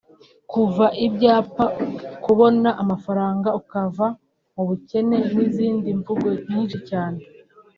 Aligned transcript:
kuva 0.51 0.85
ibyapa(kubona 1.05 2.69
amafaranga 2.81 3.49
ukava 3.59 4.07
mu 4.55 4.63
bukene) 4.69 5.15
n’izindi 5.35 5.87
mvugo 5.99 6.27
nyinshi 6.49 6.77
cyane 6.89 7.19